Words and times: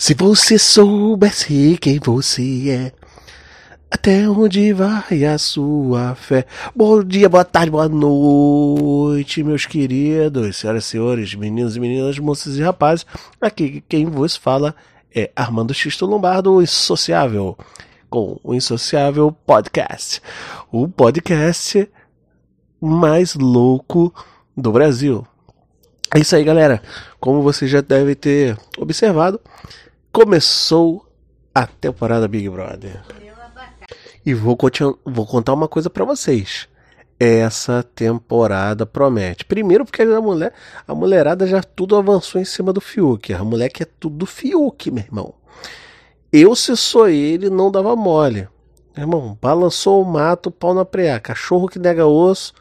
Se 0.00 0.14
você 0.14 0.58
soubesse 0.58 1.76
quem 1.78 2.00
você 2.02 2.70
é, 2.70 2.92
até 3.90 4.26
onde 4.26 4.72
vai 4.72 5.26
a 5.26 5.36
sua 5.36 6.14
fé? 6.14 6.46
Bom 6.74 7.04
dia, 7.04 7.28
boa 7.28 7.44
tarde, 7.44 7.70
boa 7.70 7.86
noite, 7.86 9.44
meus 9.44 9.66
queridos, 9.66 10.56
senhoras 10.56 10.84
e 10.84 10.88
senhores, 10.88 11.34
meninos 11.34 11.76
e 11.76 11.80
meninas, 11.80 12.18
moças 12.18 12.56
e 12.56 12.62
rapazes. 12.62 13.04
Aqui 13.38 13.84
quem 13.86 14.06
vos 14.06 14.36
fala 14.36 14.74
é 15.14 15.30
Armando 15.36 15.74
Xisto 15.74 16.06
Lombardo, 16.06 16.62
Insociável, 16.62 17.58
com 18.08 18.40
o 18.42 18.54
Insociável 18.54 19.30
Podcast. 19.30 20.22
O 20.72 20.88
podcast 20.88 21.86
mais 22.80 23.34
louco 23.34 24.14
do 24.56 24.72
Brasil. 24.72 25.26
É 26.12 26.18
isso 26.18 26.34
aí, 26.34 26.42
galera. 26.42 26.82
Como 27.20 27.42
você 27.42 27.68
já 27.68 27.82
deve 27.82 28.14
ter 28.14 28.58
observado, 28.78 29.38
começou 30.12 31.06
a 31.54 31.66
temporada 31.66 32.28
Big 32.28 32.48
Brother. 32.48 33.02
E 34.24 34.34
vou, 34.34 34.56
vou 35.04 35.26
contar 35.26 35.54
uma 35.54 35.68
coisa 35.68 35.88
para 35.88 36.04
vocês. 36.04 36.68
Essa 37.18 37.82
temporada 37.82 38.86
promete. 38.86 39.44
Primeiro, 39.44 39.84
porque 39.84 40.02
a 40.02 40.20
mulher, 40.20 40.52
a 40.86 40.94
mulherada 40.94 41.46
já 41.46 41.62
tudo 41.62 41.96
avançou 41.96 42.40
em 42.40 42.44
cima 42.44 42.72
do 42.72 42.80
Fiuk. 42.80 43.32
A 43.32 43.44
mulher 43.44 43.68
que 43.68 43.82
é 43.82 43.86
tudo 43.98 44.26
Fiuk, 44.26 44.90
meu 44.90 45.04
irmão. 45.04 45.34
Eu, 46.32 46.54
se 46.54 46.76
sou 46.76 47.08
ele, 47.08 47.50
não 47.50 47.70
dava 47.70 47.94
mole. 47.96 48.48
Meu 48.96 49.04
irmão, 49.04 49.38
balançou 49.40 50.02
o 50.02 50.04
mato, 50.04 50.50
pau 50.50 50.72
na 50.72 50.84
preá. 50.84 51.20
Cachorro 51.20 51.68
que 51.68 51.78
nega 51.78 52.06
osso, 52.06 52.54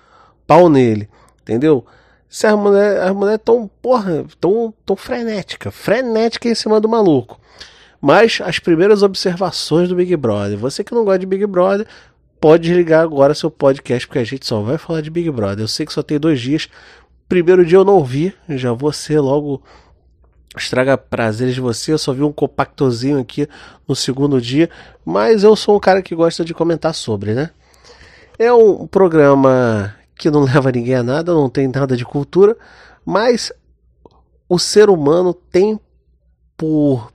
pau 0.45 0.67
nele. 0.69 1.09
Entendeu? 1.41 1.85
Se 2.29 2.45
as 2.45 2.57
mulheres 2.57 3.11
mulher 3.11 3.39
tão, 3.39 3.69
porra, 3.81 4.23
tão, 4.39 4.71
tão 4.85 4.95
frenética, 4.95 5.71
frenética 5.71 6.47
em 6.47 6.53
cima 6.53 6.79
do 6.79 6.87
maluco. 6.87 7.39
Mas 7.99 8.39
as 8.45 8.59
primeiras 8.59 9.01
observações 9.01 9.89
do 9.89 9.95
Big 9.95 10.15
Brother. 10.15 10.57
Você 10.57 10.83
que 10.83 10.93
não 10.93 11.03
gosta 11.03 11.19
de 11.19 11.25
Big 11.25 11.45
Brother, 11.47 11.87
pode 12.39 12.69
desligar 12.69 13.01
agora 13.01 13.33
seu 13.33 13.49
podcast, 13.49 14.07
porque 14.07 14.19
a 14.19 14.23
gente 14.23 14.45
só 14.45 14.61
vai 14.61 14.77
falar 14.77 15.01
de 15.01 15.09
Big 15.09 15.29
Brother. 15.31 15.63
Eu 15.63 15.67
sei 15.67 15.85
que 15.85 15.91
só 15.91 16.03
tem 16.03 16.19
dois 16.19 16.39
dias. 16.39 16.69
Primeiro 17.27 17.65
dia 17.65 17.77
eu 17.79 17.85
não 17.85 17.95
ouvi, 17.95 18.33
já 18.47 18.73
vou 18.73 18.93
ser 18.93 19.19
logo 19.19 19.61
estraga 20.57 20.97
prazeres 20.97 21.55
de 21.55 21.61
você. 21.61 21.91
Eu 21.91 21.97
só 21.97 22.13
vi 22.13 22.23
um 22.23 22.31
compactozinho 22.31 23.19
aqui 23.19 23.47
no 23.87 23.95
segundo 23.95 24.39
dia, 24.39 24.69
mas 25.03 25.43
eu 25.43 25.55
sou 25.55 25.75
um 25.75 25.79
cara 25.79 26.01
que 26.01 26.15
gosta 26.15 26.45
de 26.45 26.53
comentar 26.53 26.93
sobre, 26.93 27.33
né? 27.33 27.49
É 28.37 28.53
um 28.53 28.87
programa 28.87 29.93
que 30.19 30.29
não 30.29 30.43
leva 30.45 30.71
ninguém 30.71 30.95
a 30.95 31.01
nada, 31.01 31.33
não 31.33 31.49
tem 31.49 31.67
nada 31.67 31.97
de 31.97 32.05
cultura, 32.05 32.55
mas 33.03 33.51
o 34.47 34.59
ser 34.59 34.89
humano 34.89 35.33
tem 35.33 35.79
por. 36.55 37.11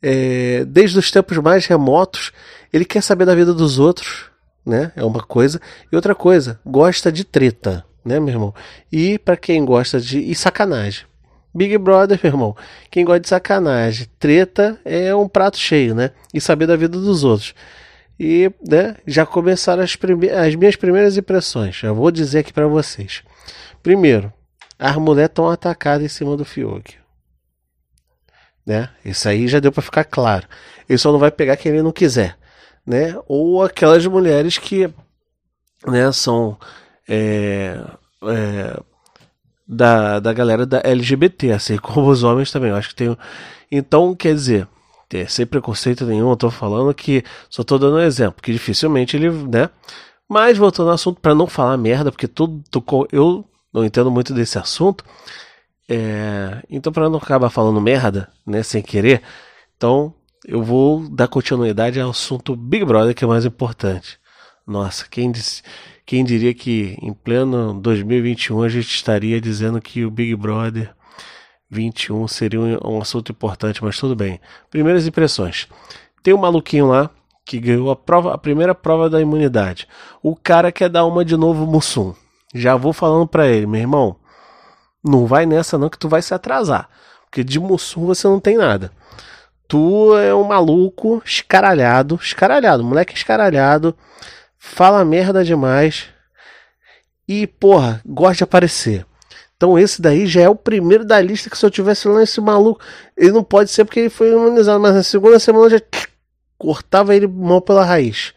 É, 0.00 0.64
desde 0.64 0.96
os 0.96 1.10
tempos 1.10 1.36
mais 1.38 1.66
remotos, 1.66 2.30
ele 2.72 2.84
quer 2.84 3.02
saber 3.02 3.24
da 3.24 3.34
vida 3.34 3.52
dos 3.52 3.80
outros, 3.80 4.30
né? 4.64 4.92
É 4.94 5.04
uma 5.04 5.20
coisa. 5.20 5.60
E 5.90 5.96
outra 5.96 6.14
coisa, 6.14 6.60
gosta 6.64 7.10
de 7.10 7.24
treta, 7.24 7.84
né, 8.04 8.20
meu 8.20 8.32
irmão? 8.32 8.54
E 8.92 9.18
para 9.18 9.36
quem 9.36 9.64
gosta 9.64 10.00
de. 10.00 10.20
e 10.20 10.34
sacanagem. 10.34 11.04
Big 11.52 11.76
Brother, 11.78 12.20
meu 12.22 12.32
irmão. 12.32 12.56
Quem 12.88 13.04
gosta 13.04 13.20
de 13.20 13.28
sacanagem, 13.28 14.06
treta 14.20 14.78
é 14.84 15.12
um 15.12 15.28
prato 15.28 15.58
cheio, 15.58 15.96
né? 15.96 16.12
E 16.32 16.40
saber 16.40 16.66
da 16.66 16.76
vida 16.76 16.96
dos 16.96 17.24
outros. 17.24 17.52
E 18.18 18.50
né, 18.66 18.96
já 19.06 19.24
começaram 19.24 19.82
as, 19.82 19.96
as 20.44 20.54
minhas 20.54 20.76
primeiras 20.76 21.16
impressões. 21.16 21.76
Já 21.76 21.92
vou 21.92 22.10
dizer 22.10 22.40
aqui 22.40 22.52
para 22.52 22.66
vocês. 22.66 23.22
Primeiro, 23.82 24.32
as 24.78 24.96
mulheres 24.96 25.30
estão 25.30 25.48
atacadas 25.48 26.04
em 26.04 26.08
cima 26.08 26.36
do 26.36 26.44
Fiuk. 26.44 26.96
Né? 28.66 28.90
Isso 29.04 29.28
aí 29.28 29.46
já 29.46 29.60
deu 29.60 29.72
para 29.72 29.82
ficar 29.82 30.04
claro. 30.04 30.46
Ele 30.88 30.98
só 30.98 31.12
não 31.12 31.18
vai 31.18 31.30
pegar 31.30 31.56
quem 31.56 31.72
ele 31.72 31.82
não 31.82 31.92
quiser. 31.92 32.36
Né? 32.84 33.14
Ou 33.26 33.62
aquelas 33.62 34.04
mulheres 34.06 34.58
que 34.58 34.92
né, 35.86 36.10
são 36.12 36.58
é, 37.08 37.80
é, 38.24 38.80
da, 39.66 40.18
da 40.18 40.32
galera 40.32 40.66
da 40.66 40.80
LGBT, 40.84 41.52
assim 41.52 41.76
como 41.78 42.08
os 42.08 42.22
homens 42.22 42.50
também. 42.50 42.70
Eu 42.70 42.76
acho 42.76 42.90
que 42.90 42.94
tem. 42.96 43.16
Então, 43.70 44.14
quer 44.14 44.34
dizer, 44.34 44.66
sem 45.28 45.46
preconceito 45.46 46.04
nenhum, 46.04 46.30
eu 46.30 46.36
tô 46.36 46.50
falando 46.50 46.92
que 46.94 47.24
só 47.48 47.64
tô 47.64 47.78
dando 47.78 47.96
um 47.96 48.00
exemplo, 48.00 48.42
que 48.42 48.52
dificilmente 48.52 49.16
ele, 49.16 49.30
né? 49.30 49.70
Mas 50.28 50.58
voltando 50.58 50.88
ao 50.88 50.94
assunto, 50.94 51.20
para 51.20 51.34
não 51.34 51.46
falar 51.46 51.76
merda, 51.78 52.12
porque 52.12 52.28
tudo, 52.28 52.62
eu 53.10 53.44
não 53.72 53.84
entendo 53.84 54.10
muito 54.10 54.34
desse 54.34 54.58
assunto, 54.58 55.04
é, 55.88 56.62
então 56.68 56.92
para 56.92 57.08
não 57.08 57.18
acabar 57.18 57.48
falando 57.48 57.80
merda, 57.80 58.28
né, 58.46 58.62
sem 58.62 58.82
querer, 58.82 59.22
então 59.76 60.14
eu 60.46 60.62
vou 60.62 61.08
dar 61.08 61.28
continuidade 61.28 61.98
ao 62.00 62.10
assunto 62.10 62.54
Big 62.54 62.84
Brother, 62.84 63.14
que 63.14 63.24
é 63.24 63.26
mais 63.26 63.44
importante. 63.44 64.18
Nossa, 64.66 65.06
quem, 65.10 65.32
disse, 65.32 65.62
quem 66.04 66.24
diria 66.24 66.52
que 66.52 66.96
em 67.00 67.12
pleno 67.14 67.80
2021 67.80 68.62
a 68.62 68.68
gente 68.68 68.88
estaria 68.88 69.40
dizendo 69.40 69.80
que 69.80 70.04
o 70.04 70.10
Big 70.10 70.36
Brother 70.36 70.94
21 71.70 72.26
seria 72.28 72.60
um, 72.60 72.96
um 72.96 73.00
assunto 73.00 73.32
importante, 73.32 73.82
mas 73.82 73.98
tudo 73.98 74.16
bem. 74.16 74.40
Primeiras 74.70 75.06
impressões. 75.06 75.68
Tem 76.22 76.34
um 76.34 76.38
maluquinho 76.38 76.86
lá 76.88 77.10
que 77.44 77.58
ganhou 77.58 77.90
a, 77.90 77.96
prova, 77.96 78.34
a 78.34 78.38
primeira 78.38 78.74
prova 78.74 79.08
da 79.08 79.20
imunidade. 79.20 79.88
O 80.22 80.36
cara 80.36 80.70
quer 80.72 80.88
dar 80.88 81.04
uma 81.04 81.24
de 81.24 81.36
novo 81.36 81.66
Mussum. 81.66 82.14
Já 82.54 82.76
vou 82.76 82.92
falando 82.92 83.26
para 83.26 83.46
ele, 83.48 83.66
meu 83.66 83.80
irmão, 83.80 84.16
não 85.04 85.26
vai 85.26 85.46
nessa 85.46 85.78
não 85.78 85.88
que 85.88 85.98
tu 85.98 86.08
vai 86.08 86.22
se 86.22 86.34
atrasar. 86.34 86.88
Porque 87.24 87.44
de 87.44 87.58
Mussum 87.58 88.06
você 88.06 88.26
não 88.26 88.40
tem 88.40 88.56
nada. 88.56 88.92
Tu 89.66 90.16
é 90.16 90.34
um 90.34 90.44
maluco 90.44 91.22
escaralhado, 91.24 92.14
escaralhado, 92.16 92.82
moleque 92.82 93.14
escaralhado, 93.14 93.94
fala 94.58 95.04
merda 95.04 95.44
demais 95.44 96.08
e, 97.28 97.46
porra, 97.46 98.00
gosta 98.06 98.36
de 98.38 98.44
aparecer. 98.44 99.06
Então 99.58 99.76
esse 99.76 100.00
daí 100.00 100.24
já 100.24 100.42
é 100.42 100.48
o 100.48 100.54
primeiro 100.54 101.04
da 101.04 101.20
lista 101.20 101.50
que 101.50 101.58
se 101.58 101.66
eu 101.66 101.70
tivesse 101.70 102.06
lá 102.06 102.22
esse 102.22 102.40
maluco, 102.40 102.80
ele 103.16 103.32
não 103.32 103.42
pode 103.42 103.70
ser 103.70 103.84
porque 103.84 103.98
ele 103.98 104.08
foi 104.08 104.30
imunizado, 104.30 104.78
mas 104.78 104.94
na 104.94 105.02
segunda 105.02 105.40
semana 105.40 105.68
já 105.68 105.80
cortava 106.56 107.14
ele 107.14 107.26
mal 107.26 107.60
pela 107.60 107.84
raiz, 107.84 108.32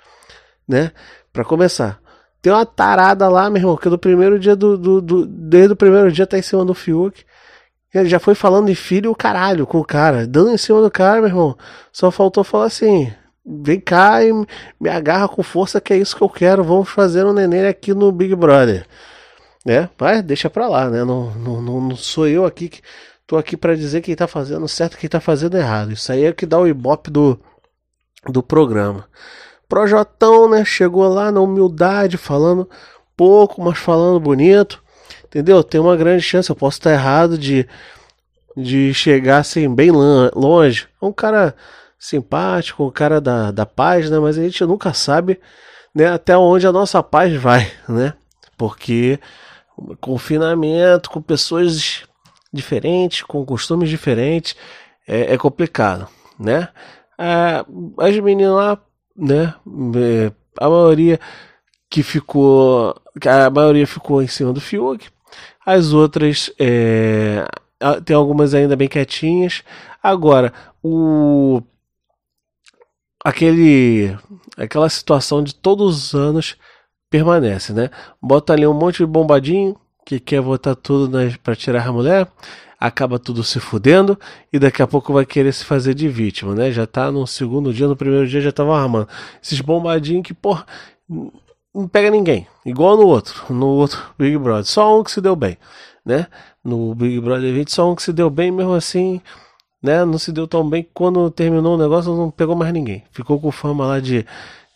né? 0.67 0.91
Para 1.31 1.45
começar. 1.45 2.01
Tem 2.41 2.51
uma 2.51 2.65
tarada 2.65 3.29
lá, 3.29 3.51
meu 3.51 3.61
irmão, 3.61 3.77
que 3.77 3.87
do 3.87 3.99
primeiro 3.99 4.39
dia 4.39 4.55
do, 4.55 4.75
do, 4.75 4.99
do, 4.99 5.25
desde 5.27 5.73
o 5.73 5.75
primeiro 5.75 6.11
dia 6.11 6.25
tá 6.25 6.39
em 6.39 6.41
cima 6.41 6.65
do 6.65 6.73
Fiuk. 6.73 7.23
Ele 7.93 8.09
já 8.09 8.19
foi 8.19 8.33
falando 8.33 8.65
de 8.65 8.75
filho 8.75 9.11
o 9.11 9.15
caralho 9.15 9.67
com 9.67 9.77
o 9.77 9.85
cara, 9.85 10.25
dando 10.25 10.51
em 10.51 10.57
cima 10.57 10.81
do 10.81 10.89
cara, 10.89 11.21
meu 11.21 11.29
irmão. 11.29 11.55
Só 11.91 12.09
faltou 12.09 12.43
falar 12.43 12.65
assim: 12.65 13.13
vem 13.45 13.79
cá 13.79 14.23
e 14.23 14.33
me 14.79 14.89
agarra 14.89 15.27
com 15.27 15.43
força, 15.43 15.79
que 15.79 15.93
é 15.93 15.97
isso 15.97 16.15
que 16.15 16.23
eu 16.23 16.29
quero. 16.29 16.63
Vamos 16.63 16.89
fazer 16.89 17.25
um 17.25 17.33
neném 17.33 17.67
aqui 17.67 17.93
no 17.93 18.11
Big 18.11 18.35
Brother 18.35 18.87
né? 19.65 19.89
Mas 19.99 20.23
deixa 20.23 20.49
pra 20.49 20.67
lá, 20.67 20.89
né? 20.89 21.03
Não, 21.03 21.31
não, 21.35 21.61
não 21.61 21.95
sou 21.95 22.27
eu 22.27 22.45
aqui 22.45 22.69
que 22.69 22.81
tô 23.27 23.37
aqui 23.37 23.55
para 23.55 23.75
dizer 23.75 24.01
quem 24.01 24.15
tá 24.15 24.27
fazendo 24.27 24.67
certo 24.67 24.97
quem 24.97 25.09
tá 25.09 25.19
fazendo 25.19 25.57
errado. 25.57 25.91
Isso 25.91 26.11
aí 26.11 26.25
é 26.25 26.33
que 26.33 26.45
dá 26.45 26.59
o 26.59 26.67
ibope 26.67 27.09
do, 27.09 27.39
do 28.27 28.43
programa. 28.43 29.07
Projotão, 29.69 30.49
né? 30.49 30.65
Chegou 30.65 31.07
lá 31.07 31.31
na 31.31 31.39
humildade, 31.39 32.17
falando 32.17 32.69
pouco, 33.15 33.61
mas 33.61 33.77
falando 33.77 34.19
bonito. 34.19 34.83
Entendeu? 35.25 35.63
Tem 35.63 35.79
uma 35.79 35.95
grande 35.95 36.23
chance, 36.23 36.49
eu 36.49 36.55
posso 36.55 36.79
estar 36.79 36.91
errado 36.91 37.37
de, 37.37 37.65
de 38.57 38.93
chegar 38.93 39.37
assim 39.37 39.73
bem 39.73 39.91
longe. 39.91 40.87
É 41.01 41.05
um 41.05 41.13
cara 41.13 41.55
simpático, 41.97 42.83
um 42.83 42.91
cara 42.91 43.21
da, 43.21 43.51
da 43.51 43.65
paz, 43.65 44.09
né? 44.09 44.19
Mas 44.19 44.37
a 44.37 44.41
gente 44.41 44.65
nunca 44.65 44.93
sabe 44.93 45.39
né, 45.95 46.07
até 46.07 46.37
onde 46.37 46.67
a 46.67 46.71
nossa 46.71 47.01
paz 47.01 47.33
vai, 47.35 47.71
né? 47.87 48.13
Porque 48.57 49.19
confinamento 49.99 51.09
com 51.09 51.21
pessoas 51.21 52.03
diferentes, 52.51 53.23
com 53.23 53.45
costumes 53.45 53.89
diferentes, 53.89 54.55
é, 55.07 55.33
é 55.33 55.37
complicado, 55.37 56.07
né? 56.39 56.69
É, 57.17 57.65
as 57.97 58.19
meninas 58.19 58.55
lá, 58.55 58.77
né? 59.15 59.53
É, 59.95 60.31
a 60.59 60.69
maioria 60.69 61.19
que 61.89 62.03
ficou, 62.03 62.95
a 63.25 63.49
maioria 63.49 63.85
ficou 63.85 64.21
em 64.21 64.27
cima 64.27 64.53
do 64.53 64.61
Fiuk, 64.61 65.09
as 65.65 65.93
outras 65.93 66.51
é, 66.59 67.45
tem 68.05 68.15
algumas 68.15 68.53
ainda 68.53 68.75
bem 68.75 68.87
quietinhas. 68.87 69.63
Agora, 70.01 70.53
o 70.83 71.61
aquele 73.23 74.17
aquela 74.57 74.89
situação 74.89 75.43
de 75.43 75.53
todos 75.53 75.97
os 75.97 76.15
anos 76.15 76.57
permanece, 77.11 77.73
né? 77.73 77.91
Bota 78.19 78.53
ali 78.53 78.65
um 78.65 78.73
monte 78.73 78.99
de 78.99 79.05
bombadinho 79.05 79.75
que 80.05 80.19
quer 80.19 80.41
votar 80.41 80.75
tudo 80.75 81.11
para 81.43 81.55
tirar 81.55 81.87
a 81.87 81.91
mulher, 81.91 82.27
acaba 82.79 83.19
tudo 83.19 83.43
se 83.43 83.59
fudendo 83.59 84.17
e 84.51 84.57
daqui 84.57 84.81
a 84.81 84.87
pouco 84.87 85.13
vai 85.13 85.25
querer 85.25 85.53
se 85.53 85.63
fazer 85.63 85.93
de 85.93 86.07
vítima, 86.07 86.55
né? 86.55 86.71
Já 86.71 86.87
tá 86.87 87.11
no 87.11 87.27
segundo 87.27 87.73
dia, 87.73 87.87
no 87.87 87.95
primeiro 87.95 88.27
dia 88.27 88.41
já 88.41 88.51
tava 88.51 88.75
armando. 88.81 89.07
Esses 89.43 89.59
bombadinhos 89.59 90.23
que, 90.25 90.33
porra, 90.33 90.65
não 91.75 91.87
pega 91.87 92.09
ninguém. 92.09 92.47
Igual 92.65 92.95
no 92.95 93.05
outro, 93.05 93.53
no 93.53 93.67
outro 93.67 93.99
Big 94.17 94.37
Brother. 94.37 94.65
Só 94.65 94.99
um 94.99 95.03
que 95.03 95.11
se 95.11 95.19
deu 95.19 95.35
bem, 95.35 95.57
né? 96.05 96.27
No 96.63 96.95
Big 96.95 97.19
Brother 97.19 97.53
20, 97.53 97.71
só 97.71 97.91
um 97.91 97.95
que 97.95 98.03
se 98.03 98.13
deu 98.13 98.29
bem, 98.29 98.51
mesmo 98.51 98.73
assim, 98.73 99.21
né? 99.83 100.05
Não 100.05 100.17
se 100.17 100.31
deu 100.31 100.47
tão 100.47 100.67
bem 100.67 100.87
quando 100.93 101.29
terminou 101.29 101.75
o 101.75 101.77
negócio 101.77 102.15
não 102.15 102.31
pegou 102.31 102.55
mais 102.55 102.71
ninguém. 102.73 103.03
Ficou 103.11 103.39
com 103.39 103.51
fama 103.51 103.85
lá 103.85 103.99
de 103.99 104.25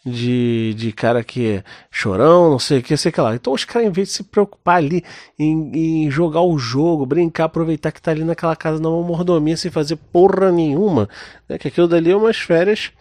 de, 0.06 0.76
de 0.76 0.92
cara 0.92 1.24
que 1.24 1.48
é 1.48 1.64
chorão, 1.90 2.52
não 2.52 2.60
sei 2.60 2.80
o 2.80 2.84
que, 2.84 2.96
sei 2.96 3.12
que 3.12 3.20
lá. 3.20 3.34
Então 3.34 3.54
os 3.54 3.66
caras, 3.66 3.88
em 3.88 3.92
vez 3.92 4.10
de 4.10 4.14
se 4.14 4.24
preocupar 4.24 4.78
ali 4.78 5.04
em, 5.38 6.06
em, 6.06 6.12
jogar 6.12 6.42
o 6.42 6.58
jogo, 6.60 7.06
brincar, 7.08 7.46
aproveitar 7.46 7.92
que 7.92 8.02
tá 8.02 8.12
ali 8.12 8.24
naquela 8.24 8.56
casa 8.56 8.80
na 8.80 8.90
mordomia 8.90 9.58
sem 9.58 9.72
fazer 9.72 9.96
porra 9.96 10.52
nenhuma, 10.52 11.10
né? 11.50 11.58
Que 11.58 11.70
aquilo 11.70 11.88
dali 11.88 12.12
é 12.12 12.16
umas 12.16 12.38
férias, 12.38 12.92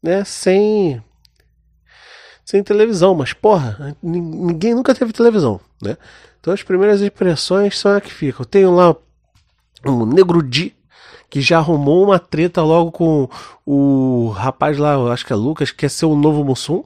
né? 0.00 0.22
Sem. 0.24 1.02
Sem 2.44 2.62
televisão, 2.62 3.14
mas 3.14 3.32
porra, 3.32 3.96
ninguém 4.02 4.74
nunca 4.74 4.94
teve 4.94 5.12
televisão, 5.14 5.58
né? 5.82 5.96
Então 6.38 6.52
as 6.52 6.62
primeiras 6.62 7.00
impressões 7.02 7.78
são 7.78 7.96
a 7.96 8.00
que 8.00 8.12
ficam. 8.12 8.44
Tenho 8.44 8.70
lá 8.70 8.94
um 9.84 10.04
Negro 10.04 10.42
Di, 10.42 10.76
que 11.30 11.40
já 11.40 11.58
arrumou 11.58 12.04
uma 12.04 12.18
treta 12.18 12.62
logo 12.62 12.92
com 12.92 13.28
o 13.66 14.28
rapaz 14.28 14.78
lá, 14.78 14.96
acho 15.12 15.26
que 15.26 15.32
é 15.32 15.36
Lucas, 15.36 15.70
que 15.70 15.78
quer 15.78 15.90
ser 15.90 16.06
o 16.06 16.16
novo 16.16 16.44
Mussum, 16.44 16.84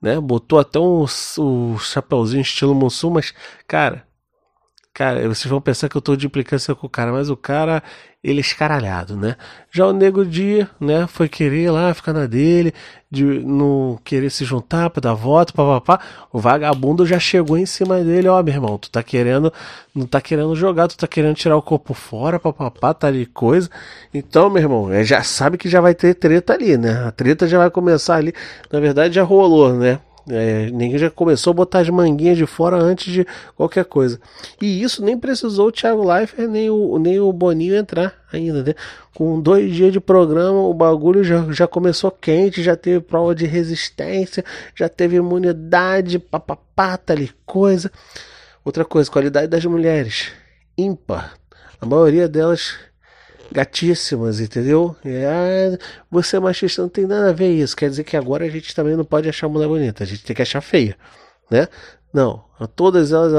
né? 0.00 0.20
Botou 0.20 0.58
até 0.58 0.78
um, 0.78 1.04
um 1.38 1.78
chapeuzinho 1.78 2.42
estilo 2.42 2.74
Mussum, 2.74 3.10
mas, 3.10 3.34
cara, 3.66 4.04
cara, 5.00 5.26
vocês 5.26 5.46
vão 5.46 5.62
pensar 5.62 5.88
que 5.88 5.96
eu 5.96 6.02
tô 6.02 6.14
de 6.14 6.26
implicância 6.26 6.74
com 6.74 6.86
o 6.86 6.90
cara, 6.90 7.10
mas 7.10 7.30
o 7.30 7.36
cara, 7.36 7.82
ele 8.22 8.36
é 8.36 8.40
escaralhado, 8.42 9.16
né? 9.16 9.34
Já 9.70 9.86
o 9.86 9.94
Nego 9.94 10.26
Dia, 10.26 10.68
né, 10.78 11.06
foi 11.06 11.26
querer 11.26 11.70
lá 11.70 11.94
ficar 11.94 12.12
na 12.12 12.26
dele, 12.26 12.74
de 13.10 13.24
não 13.24 13.98
querer 14.04 14.28
se 14.28 14.44
juntar 14.44 14.90
para 14.90 15.00
dar 15.00 15.14
voto, 15.14 15.54
papapá. 15.54 16.00
O 16.30 16.38
vagabundo 16.38 17.06
já 17.06 17.18
chegou 17.18 17.56
em 17.56 17.64
cima 17.64 18.04
dele, 18.04 18.28
ó, 18.28 18.42
meu 18.42 18.52
irmão, 18.52 18.76
tu 18.76 18.90
tá 18.90 19.02
querendo, 19.02 19.50
não 19.94 20.06
tá 20.06 20.20
querendo 20.20 20.54
jogar, 20.54 20.86
tu 20.86 20.98
tá 20.98 21.06
querendo 21.06 21.34
tirar 21.34 21.56
o 21.56 21.62
corpo 21.62 21.94
fora, 21.94 22.38
papapá, 22.38 22.92
tá 22.92 23.06
ali 23.06 23.24
coisa. 23.24 23.70
Então, 24.12 24.50
meu 24.50 24.62
irmão, 24.62 24.92
é, 24.92 25.02
já 25.02 25.22
sabe 25.22 25.56
que 25.56 25.66
já 25.66 25.80
vai 25.80 25.94
ter 25.94 26.12
treta 26.12 26.52
ali, 26.52 26.76
né? 26.76 27.06
A 27.06 27.10
treta 27.10 27.48
já 27.48 27.56
vai 27.56 27.70
começar 27.70 28.16
ali. 28.16 28.34
Na 28.70 28.78
verdade, 28.78 29.14
já 29.14 29.22
rolou, 29.22 29.72
né? 29.72 29.98
É, 30.28 30.70
ninguém 30.70 30.98
já 30.98 31.10
começou 31.10 31.52
a 31.52 31.54
botar 31.54 31.80
as 31.80 31.88
manguinhas 31.88 32.36
de 32.36 32.46
fora 32.46 32.76
antes 32.76 33.12
de 33.12 33.26
qualquer 33.56 33.84
coisa. 33.84 34.20
E 34.60 34.82
isso 34.82 35.04
nem 35.04 35.18
precisou 35.18 35.68
o 35.68 35.72
Thiago 35.72 36.06
Leifert 36.06 36.48
nem 36.48 36.68
o, 36.70 36.98
nem 36.98 37.18
o 37.18 37.32
Boninho 37.32 37.74
entrar 37.74 38.14
ainda, 38.32 38.62
né? 38.62 38.74
Com 39.14 39.40
dois 39.40 39.72
dias 39.74 39.92
de 39.92 40.00
programa, 40.00 40.60
o 40.60 40.74
bagulho 40.74 41.24
já, 41.24 41.50
já 41.50 41.66
começou 41.66 42.10
quente, 42.10 42.62
já 42.62 42.76
teve 42.76 43.00
prova 43.00 43.34
de 43.34 43.46
resistência, 43.46 44.44
já 44.74 44.88
teve 44.88 45.16
imunidade, 45.16 46.18
papapá, 46.18 46.96
tal 46.96 47.16
coisa. 47.46 47.90
Outra 48.64 48.84
coisa, 48.84 49.10
qualidade 49.10 49.48
das 49.48 49.64
mulheres, 49.64 50.32
ímpar. 50.76 51.34
A 51.80 51.86
maioria 51.86 52.28
delas 52.28 52.74
gatíssimas, 53.52 54.40
entendeu? 54.40 54.96
É, 55.04 55.78
você 56.10 56.36
é 56.36 56.40
machista, 56.40 56.82
não 56.82 56.88
tem 56.88 57.06
nada 57.06 57.30
a 57.30 57.32
ver 57.32 57.50
isso. 57.50 57.76
Quer 57.76 57.90
dizer 57.90 58.04
que 58.04 58.16
agora 58.16 58.44
a 58.44 58.48
gente 58.48 58.74
também 58.74 58.96
não 58.96 59.04
pode 59.04 59.28
achar 59.28 59.48
mulher 59.48 59.68
bonita, 59.68 60.04
a 60.04 60.06
gente 60.06 60.24
tem 60.24 60.34
que 60.34 60.42
achar 60.42 60.60
feia, 60.60 60.96
né? 61.50 61.68
Não, 62.12 62.44
todas 62.66 63.12
elas, 63.12 63.32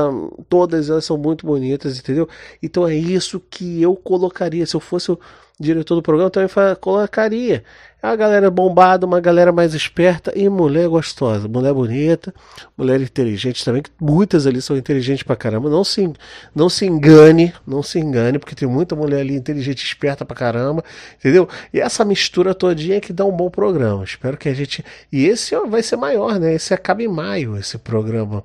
todas 0.49 0.89
elas 0.89 1.05
são 1.05 1.17
muito 1.17 1.45
bonitas, 1.45 1.99
entendeu? 1.99 2.27
Então 2.61 2.87
é 2.87 2.95
isso 2.95 3.39
que 3.39 3.81
eu 3.81 3.95
colocaria. 3.95 4.65
Se 4.65 4.75
eu 4.75 4.79
fosse 4.79 5.11
o 5.11 5.19
diretor 5.61 5.95
do 5.95 6.01
programa, 6.01 6.29
também 6.29 6.49
colocaria. 6.79 7.63
A 8.01 8.15
galera 8.15 8.49
bombada, 8.49 9.05
uma 9.05 9.21
galera 9.21 9.51
mais 9.51 9.75
esperta 9.75 10.33
e 10.35 10.49
mulher 10.49 10.87
gostosa, 10.87 11.47
mulher 11.47 11.71
bonita, 11.71 12.33
mulher 12.75 12.99
inteligente 12.99 13.63
também, 13.63 13.83
que 13.83 13.91
muitas 14.01 14.47
ali 14.47 14.59
são 14.59 14.75
inteligentes 14.75 15.21
pra 15.21 15.35
caramba. 15.35 15.69
Não 15.69 15.83
se, 15.83 16.11
não 16.55 16.67
se 16.67 16.87
engane, 16.87 17.53
não 17.65 17.83
se 17.83 17.99
engane, 17.99 18.39
porque 18.39 18.55
tem 18.55 18.67
muita 18.67 18.95
mulher 18.95 19.21
ali 19.21 19.35
inteligente, 19.35 19.85
esperta 19.85 20.25
pra 20.25 20.35
caramba, 20.35 20.83
entendeu? 21.19 21.47
E 21.71 21.79
essa 21.79 22.03
mistura 22.03 22.55
todinha 22.55 22.97
é 22.97 22.99
que 22.99 23.13
dá 23.13 23.23
um 23.23 23.31
bom 23.31 23.51
programa. 23.51 24.03
Espero 24.03 24.35
que 24.35 24.49
a 24.49 24.53
gente. 24.53 24.83
E 25.11 25.27
esse 25.27 25.55
vai 25.67 25.83
ser 25.83 25.95
maior, 25.95 26.39
né? 26.39 26.55
Esse 26.55 26.73
acaba 26.73 27.03
em 27.03 27.07
maio, 27.07 27.55
esse 27.55 27.77
programa 27.77 28.43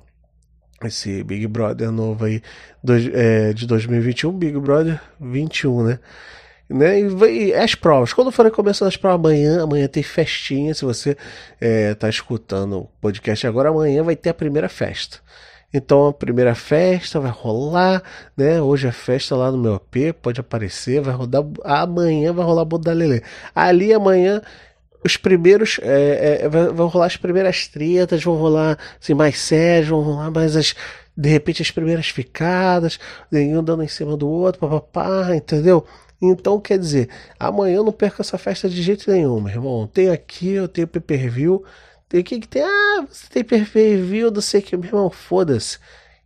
esse 0.83 1.23
Big 1.23 1.47
Brother 1.47 1.91
novo 1.91 2.25
aí 2.25 2.41
dois, 2.83 3.09
é, 3.13 3.53
de 3.53 3.65
2021, 3.65 4.31
Big 4.31 4.59
Brother 4.59 4.99
21, 5.19 5.83
né? 5.83 5.99
né? 6.69 6.99
E, 6.99 7.47
e 7.47 7.53
as 7.53 7.75
provas, 7.75 8.13
quando 8.13 8.31
forem 8.31 8.51
começando 8.51 8.87
as 8.87 8.97
provas 8.97 9.19
amanhã, 9.19 9.63
amanhã 9.63 9.87
tem 9.87 10.03
festinha. 10.03 10.73
Se 10.73 10.85
você 10.85 11.17
é, 11.59 11.93
tá 11.95 12.09
escutando 12.09 12.79
o 12.79 12.89
podcast 13.01 13.47
agora, 13.47 13.69
amanhã 13.69 14.03
vai 14.03 14.15
ter 14.15 14.29
a 14.29 14.33
primeira 14.33 14.69
festa. 14.69 15.19
Então 15.73 16.07
a 16.07 16.13
primeira 16.13 16.55
festa 16.55 17.19
vai 17.19 17.31
rolar, 17.31 18.01
né? 18.37 18.61
Hoje 18.61 18.87
é 18.87 18.91
festa 18.91 19.35
lá 19.35 19.51
no 19.51 19.57
meu 19.57 19.75
AP, 19.75 20.13
pode 20.21 20.39
aparecer, 20.39 21.01
vai 21.01 21.13
rodar. 21.13 21.43
Amanhã 21.63 22.31
vai 22.31 22.45
rolar 22.45 22.63
Bodalele. 22.63 23.21
Ali 23.53 23.93
amanhã 23.93 24.41
os 25.07 25.17
primeiros. 25.17 25.79
É, 25.81 26.41
é, 26.43 26.49
vão 26.49 26.87
rolar 26.87 27.07
as 27.07 27.17
primeiras 27.17 27.67
tretas, 27.67 28.23
vão 28.23 28.35
rolar 28.35 28.77
assim, 29.01 29.13
mais 29.13 29.39
sérias, 29.39 29.87
vão 29.87 30.01
rolar 30.01 30.29
mais 30.29 30.55
as. 30.55 30.75
De 31.15 31.29
repente 31.29 31.63
as 31.63 31.71
primeiras 31.71 32.09
ficadas, 32.09 32.99
nenhum 33.31 33.63
dando 33.63 33.81
em 33.81 33.87
cima 33.87 34.15
do 34.15 34.29
outro, 34.29 34.59
papapá, 34.61 35.35
entendeu? 35.35 35.83
Então, 36.21 36.59
quer 36.59 36.77
dizer, 36.77 37.09
amanhã 37.39 37.77
eu 37.77 37.83
não 37.83 37.91
perco 37.91 38.21
essa 38.21 38.37
festa 38.37 38.69
de 38.69 38.81
jeito 38.81 39.09
nenhum, 39.11 39.39
meu 39.41 39.53
irmão. 39.53 39.87
Tem 39.87 40.09
aqui, 40.09 40.51
eu 40.51 40.67
tenho 40.67 40.87
pay 40.87 41.01
per 41.01 41.29
view. 41.29 41.63
Tem 42.09 42.23
que 42.23 42.39
que 42.39 42.47
tem? 42.47 42.63
Ah, 42.63 43.05
você 43.09 43.27
tem 43.29 43.43
pay 43.43 43.65
per 43.65 43.97
view, 43.97 44.31
não 44.31 44.41
sei 44.41 44.61
o 44.61 44.63
que, 44.63 44.77
meu 44.77 44.87
irmão, 44.89 45.09
foda-se. 45.09 45.79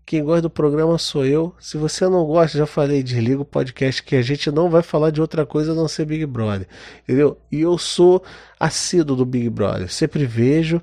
Quem 0.06 0.24
gosta 0.24 0.42
do 0.42 0.50
programa 0.50 0.98
sou 0.98 1.26
eu. 1.26 1.56
Se 1.60 1.78
você 1.78 2.08
não 2.10 2.26
gosta, 2.26 2.58
já 2.58 2.66
falei, 2.66 3.04
desliga 3.04 3.42
o 3.42 3.46
podcast 3.46 4.04
que 4.04 4.16
a 4.16 4.22
gente 4.22 4.52
não 4.52 4.70
vai 4.70 4.82
falar 4.82 5.12
de 5.12 5.22
outra 5.22 5.46
coisa 5.46 5.72
a 5.72 5.76
não 5.76 5.88
ser 5.88 6.06
Big 6.06 6.26
Brother. 6.26 6.68
Entendeu? 7.04 7.38
E 7.52 7.62
eu 7.62 7.78
sou 7.78 8.24
assíduo 8.60 9.16
do 9.16 9.26
Big 9.26 9.50
Brother. 9.50 9.92
Sempre 9.92 10.26
vejo. 10.26 10.82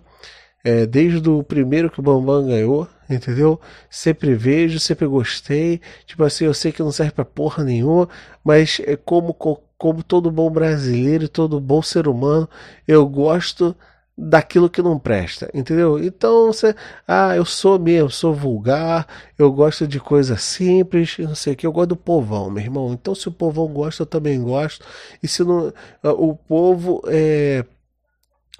É, 0.64 0.86
desde 0.86 1.28
o 1.28 1.42
primeiro 1.42 1.90
que 1.90 2.00
o 2.00 2.02
Bambam 2.02 2.46
ganhou, 2.46 2.88
entendeu? 3.08 3.60
Sempre 3.88 4.34
vejo, 4.34 4.78
sempre 4.80 5.06
gostei. 5.06 5.80
Tipo 6.04 6.24
assim, 6.24 6.44
eu 6.44 6.54
sei 6.54 6.72
que 6.72 6.82
não 6.82 6.92
serve 6.92 7.12
pra 7.12 7.24
porra 7.24 7.62
nenhuma, 7.64 8.08
mas 8.44 8.80
é 8.84 8.96
como, 8.96 9.32
como 9.34 10.02
todo 10.02 10.30
bom 10.30 10.50
brasileiro, 10.50 11.28
todo 11.28 11.60
bom 11.60 11.80
ser 11.80 12.08
humano, 12.08 12.48
eu 12.86 13.06
gosto 13.06 13.74
daquilo 14.20 14.68
que 14.68 14.82
não 14.82 14.98
presta, 14.98 15.48
entendeu? 15.54 16.02
Então 16.02 16.48
você, 16.48 16.74
ah, 17.06 17.36
eu 17.36 17.44
sou 17.44 17.78
mesmo, 17.78 18.10
sou 18.10 18.34
vulgar, 18.34 19.06
eu 19.38 19.52
gosto 19.52 19.86
de 19.86 20.00
coisas 20.00 20.42
simples, 20.42 21.16
não 21.18 21.36
sei 21.36 21.52
o 21.52 21.56
que, 21.56 21.64
eu 21.64 21.72
gosto 21.72 21.90
do 21.90 21.96
povão, 21.96 22.50
meu 22.50 22.62
irmão. 22.62 22.92
Então 22.92 23.14
se 23.14 23.28
o 23.28 23.32
povão 23.32 23.68
gosta, 23.68 24.02
eu 24.02 24.06
também 24.06 24.42
gosto. 24.42 24.84
E 25.22 25.28
se 25.28 25.44
não, 25.44 25.72
ah, 26.02 26.12
o 26.12 26.34
povo 26.34 27.00
é 27.06 27.64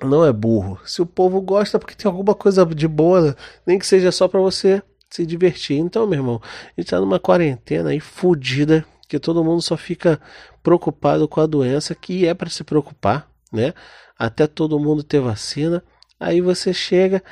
não 0.01 0.25
é 0.25 0.33
burro. 0.33 0.79
Se 0.87 1.03
o 1.03 1.07
povo 1.07 1.41
gosta 1.41 1.77
porque 1.77 1.97
tem 1.97 2.09
alguma 2.09 2.35
coisa 2.35 2.65
de 2.65 2.87
boa, 2.87 3.37
nem 3.67 3.81
que 3.81 3.87
seja 3.87 4.13
só 4.13 4.29
para 4.29 4.39
você 4.41 4.81
se 5.11 5.27
divertir. 5.27 5.77
Então, 5.77 6.07
meu 6.07 6.21
irmão, 6.21 6.41
a 6.45 6.81
gente 6.81 6.91
tá 6.91 7.01
numa 7.01 7.19
quarentena 7.19 7.91
aí 7.91 7.99
fodida, 7.99 8.85
que 9.09 9.19
todo 9.19 9.43
mundo 9.43 9.61
só 9.61 9.77
fica 9.77 10.21
preocupado 10.63 11.27
com 11.27 11.41
a 11.41 11.47
doença, 11.47 11.95
que 11.97 12.27
é 12.27 12.35
para 12.35 12.51
se 12.51 12.63
preocupar, 12.63 13.29
né? 13.53 13.75
Até 14.19 14.47
todo 14.47 14.81
mundo 14.81 15.03
ter 15.03 15.21
vacina. 15.21 15.83
Aí 16.19 16.41
você 16.41 16.73
chega 16.73 17.23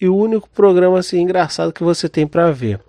e 0.00 0.08
o 0.08 0.16
único 0.16 0.48
programa 0.50 0.98
assim 0.98 1.20
engraçado 1.20 1.72
que 1.72 1.82
você 1.82 2.08
tem 2.08 2.26
para 2.26 2.50
ver, 2.50 2.80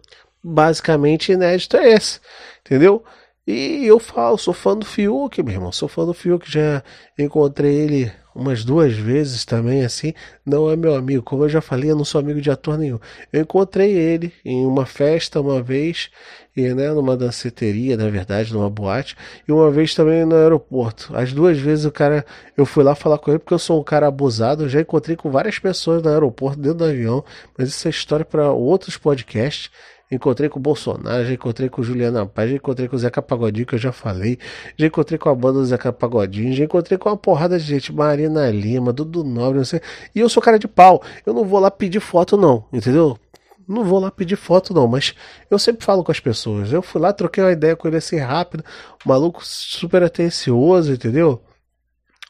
basicamente 0.43 1.31
inédito 1.31 1.77
é 1.77 1.93
esse, 1.93 2.19
entendeu? 2.59 3.03
E 3.45 3.85
eu 3.85 3.97
falo, 3.97 4.37
sou 4.37 4.53
fã 4.53 4.75
do 4.75 4.85
Fiuk, 4.85 5.41
meu 5.41 5.53
irmão, 5.53 5.71
sou 5.71 5.87
fã 5.87 6.05
do 6.05 6.13
Fiuk, 6.13 6.51
já 6.51 6.83
encontrei 7.17 7.73
ele 7.73 8.11
umas 8.35 8.65
duas 8.65 8.93
vezes 8.93 9.45
também, 9.45 9.85
assim. 9.85 10.13
Não 10.45 10.69
é 10.69 10.75
meu 10.75 10.93
amigo, 10.95 11.23
como 11.23 11.45
eu 11.45 11.49
já 11.49 11.61
falei, 11.61 11.89
eu 11.89 11.95
não 11.95 12.03
sou 12.03 12.19
amigo 12.19 12.41
de 12.41 12.51
ator 12.51 12.77
nenhum. 12.77 12.99
Eu 13.31 13.41
encontrei 13.41 13.91
ele 13.93 14.33
em 14.43 14.65
uma 14.65 14.85
festa 14.85 15.39
uma 15.39 15.61
vez, 15.61 16.09
e, 16.57 16.73
né, 16.73 16.91
numa 16.91 17.15
danceteria, 17.15 17.95
na 17.95 18.09
verdade, 18.09 18.51
numa 18.51 18.67
boate, 18.67 19.15
e 19.47 19.51
uma 19.51 19.69
vez 19.69 19.93
também 19.93 20.25
no 20.25 20.35
aeroporto. 20.35 21.15
As 21.15 21.31
duas 21.31 21.59
vezes 21.59 21.85
o 21.85 21.91
cara, 21.91 22.25
eu 22.57 22.65
fui 22.65 22.83
lá 22.83 22.95
falar 22.95 23.19
com 23.19 23.29
ele 23.29 23.37
porque 23.37 23.53
eu 23.53 23.59
sou 23.59 23.79
um 23.79 23.83
cara 23.83 24.07
abusado. 24.07 24.63
Eu 24.63 24.69
já 24.69 24.81
encontrei 24.81 25.15
com 25.15 25.29
várias 25.29 25.59
pessoas 25.59 26.01
no 26.01 26.09
aeroporto, 26.09 26.59
dentro 26.59 26.79
do 26.79 26.85
avião, 26.85 27.23
mas 27.55 27.69
isso 27.69 27.87
é 27.87 27.91
história 27.91 28.25
para 28.25 28.51
outros 28.51 28.97
podcasts. 28.97 29.69
Encontrei 30.09 30.49
com 30.49 30.57
o 30.57 30.61
Bolsonaro, 30.61 31.25
já 31.25 31.33
encontrei 31.33 31.69
com 31.69 31.81
o 31.81 31.83
Juliana 31.83 32.25
Paz, 32.25 32.49
já 32.49 32.55
encontrei 32.55 32.87
com 32.87 32.95
o 32.95 32.99
Zeca 32.99 33.21
Pagodinho, 33.21 33.65
que 33.65 33.75
eu 33.75 33.79
já 33.79 33.91
falei, 33.91 34.39
já 34.77 34.87
encontrei 34.87 35.19
com 35.19 35.27
a 35.27 35.35
banda 35.35 35.59
do 35.59 35.65
Zeca 35.65 35.91
Pagodinho, 35.91 36.53
já 36.53 36.63
encontrei 36.63 36.97
com 36.97 37.09
uma 37.09 37.17
porrada 37.17 37.59
de 37.59 37.65
gente, 37.65 37.93
Marina 37.93 38.49
Lima, 38.49 38.93
Dudu 38.93 39.21
Nobre, 39.25 39.57
não 39.57 39.65
sei. 39.65 39.81
E 40.15 40.21
eu 40.21 40.29
sou 40.29 40.41
cara 40.41 40.57
de 40.57 40.67
pau, 40.67 41.03
eu 41.25 41.33
não 41.33 41.43
vou 41.43 41.59
lá 41.59 41.69
pedir 41.69 41.99
foto, 41.99 42.37
não, 42.37 42.63
entendeu? 42.71 43.17
Não 43.67 43.83
vou 43.83 43.99
lá 43.99 44.09
pedir 44.09 44.37
foto, 44.37 44.73
não, 44.73 44.87
mas 44.87 45.13
eu 45.51 45.59
sempre 45.59 45.83
falo 45.83 46.03
com 46.03 46.11
as 46.11 46.19
pessoas. 46.19 46.71
Eu 46.71 46.81
fui 46.81 47.01
lá, 47.01 47.11
troquei 47.11 47.43
uma 47.43 47.51
ideia 47.51 47.75
com 47.75 47.87
ele 47.87 47.97
assim 47.97 48.17
rápido, 48.17 48.63
maluco 49.05 49.41
super 49.43 50.03
atencioso, 50.03 50.93
entendeu? 50.93 51.43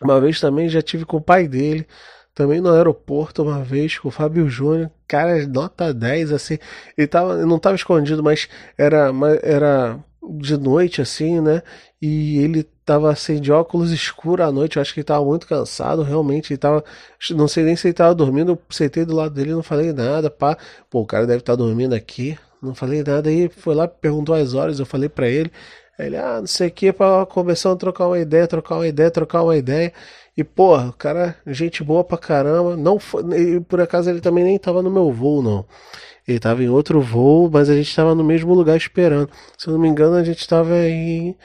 Uma 0.02 0.20
vez 0.20 0.40
também 0.40 0.68
já 0.70 0.82
tive 0.82 1.06
com 1.06 1.18
o 1.18 1.22
pai 1.22 1.48
dele 1.48 1.88
também 2.38 2.62
no 2.62 2.72
aeroporto 2.72 3.42
uma 3.42 3.64
vez 3.64 3.98
com 3.98 4.10
o 4.10 4.12
Fábio 4.12 4.48
Júnior, 4.48 4.92
cara, 5.08 5.48
nota 5.48 5.92
10, 5.92 6.32
assim. 6.32 6.60
Ele, 6.96 7.08
tava, 7.08 7.36
não 7.48 7.58
estava 7.58 7.76
escondido, 7.76 8.22
mas 8.22 8.48
era, 8.78 9.12
era 9.42 10.00
de 10.40 10.58
noite, 10.58 11.02
assim, 11.02 11.42
né? 11.42 11.62
E 12.02 12.38
ele 12.40 12.64
tava 12.86 13.12
assim, 13.12 13.40
de 13.42 13.52
óculos 13.52 13.92
escuro 13.92 14.44
à 14.44 14.52
noite. 14.52 14.78
Eu 14.78 14.82
acho 14.82 14.94
que 14.94 15.00
ele 15.02 15.06
tava 15.06 15.26
muito 15.26 15.48
cansado, 15.48 16.04
realmente. 16.04 16.54
Ele 16.54 16.58
tava. 16.58 16.84
Não 17.32 17.48
sei 17.48 17.64
nem 17.64 17.76
se 17.76 17.88
ele 17.88 17.94
tava 17.94 18.16
dormindo. 18.16 18.54
Eu 18.54 18.60
sentei 18.70 19.06
do 19.06 19.16
lado 19.16 19.34
dele 19.34 19.52
não 19.52 19.64
falei 19.64 19.92
nada. 19.94 20.30
Pá. 20.30 20.58
Pô, 20.90 21.02
o 21.02 21.06
cara 21.06 21.26
deve 21.28 21.40
estar 21.40 21.54
tá 21.54 21.58
dormindo 21.58 21.94
aqui. 21.94 22.38
Não 22.62 22.76
falei 22.76 23.04
nada. 23.04 23.30
Aí 23.30 23.50
foi 23.50 23.76
lá, 23.76 23.88
perguntou 23.88 24.36
as 24.36 24.54
horas. 24.54 24.80
Eu 24.80 24.86
falei 24.86 25.10
para 25.10 25.28
ele. 25.28 25.52
Ele, 26.00 26.16
ah, 26.16 26.40
não 26.40 26.48
sei 26.48 26.68
o 26.68 26.72
que, 26.72 26.94
pra 26.94 27.26
começar 27.26 27.72
a 27.72 27.76
trocar 27.76 28.08
uma 28.08 28.20
ideia, 28.20 28.48
trocar 28.48 28.76
uma 28.76 28.88
ideia, 28.88 29.10
trocar 29.10 29.44
uma 29.44 29.58
ideia. 29.58 29.92
E, 30.38 30.44
porra, 30.44 30.90
o 30.90 30.94
cara, 30.94 31.36
gente 31.48 31.84
boa 31.84 32.04
pra 32.04 32.18
caramba. 32.18 32.78
Não 32.78 33.00
foi, 33.00 33.24
e 33.58 33.60
por 33.62 33.82
acaso 33.82 34.10
ele 34.10 34.22
também 34.22 34.44
nem 34.44 34.60
tava 34.60 34.84
no 34.84 34.92
meu 34.92 35.12
voo, 35.12 35.42
não. 35.42 35.66
Ele 36.28 36.40
tava 36.40 36.64
em 36.64 36.70
outro 36.70 37.00
voo, 37.02 37.50
mas 37.50 37.70
a 37.70 37.76
gente 37.76 37.96
tava 37.96 38.14
no 38.14 38.24
mesmo 38.24 38.54
lugar 38.54 38.76
esperando. 38.76 39.30
Se 39.58 39.68
eu 39.68 39.74
não 39.74 39.80
me 39.80 39.88
engano, 39.88 40.16
a 40.16 40.24
gente 40.24 40.46
tava 40.48 40.76
em. 40.78 41.36